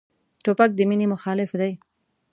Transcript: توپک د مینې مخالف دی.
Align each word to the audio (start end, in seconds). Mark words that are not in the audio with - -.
توپک 0.43 0.69
د 0.75 0.79
مینې 0.89 1.05
مخالف 1.13 1.51
دی. 1.59 1.73